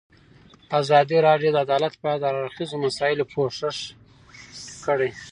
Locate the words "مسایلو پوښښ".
2.85-3.75